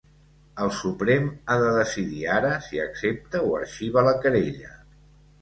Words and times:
El 0.63 0.69
Suprem 0.77 1.27
ha 1.45 1.57
de 1.63 1.67
decidir 1.75 2.23
ara 2.37 2.55
si 2.69 2.81
accepta 2.87 3.43
o 3.51 3.53
arxiva 3.61 4.07
la 4.11 4.17
querella. 4.27 4.75